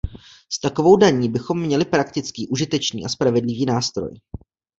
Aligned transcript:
S 0.49 0.59
takovou 0.59 0.95
daní 0.97 1.29
bychom 1.29 1.59
měli 1.59 1.85
praktický, 1.85 2.47
užitečný 2.47 3.05
a 3.05 3.09
spravedlivý 3.09 3.65
nástroj. 3.65 4.11